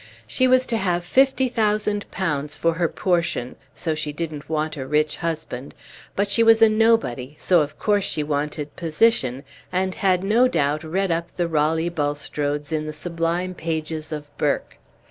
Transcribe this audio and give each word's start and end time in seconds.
She 0.25 0.47
was 0.47 0.65
to 0.65 0.77
have 0.77 1.05
fifty 1.05 1.47
thousand 1.47 2.09
pounds 2.09 2.57
for 2.57 2.73
her 2.73 2.87
portion, 2.87 3.55
so 3.75 3.93
she 3.93 4.11
didn't 4.11 4.49
want 4.49 4.75
a 4.75 4.87
rich 4.87 5.17
husband; 5.17 5.75
but 6.15 6.27
she 6.27 6.41
was 6.41 6.59
a 6.63 6.69
nobody, 6.69 7.35
so 7.39 7.61
of 7.61 7.77
course 7.77 8.03
she 8.03 8.23
wanted 8.23 8.75
position, 8.75 9.43
and 9.71 9.93
had 9.93 10.23
no 10.23 10.47
doubt 10.47 10.83
read 10.83 11.11
up 11.11 11.27
the 11.37 11.47
Raleigh 11.47 11.91
Bulstrodes 11.91 12.71
in 12.71 12.87
the 12.87 12.93
sublime 12.93 13.53
pages 13.53 14.11
of 14.11 14.35
Burke. 14.39 14.77